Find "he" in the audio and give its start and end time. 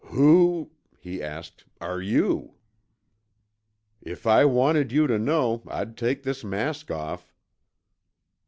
0.97-1.21